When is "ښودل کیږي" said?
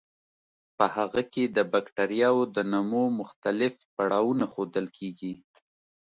4.53-5.33